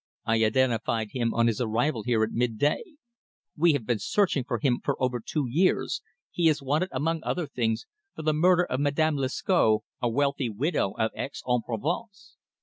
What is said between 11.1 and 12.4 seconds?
Aix en Provence."